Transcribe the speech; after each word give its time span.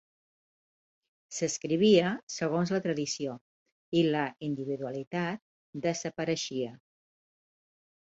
S'escrivia 1.39 2.13
segons 2.37 2.73
la 2.77 2.81
tradició 2.87 3.37
i 4.01 4.05
la 4.17 4.27
individualitat 4.51 5.47
desapareixia. 5.89 6.77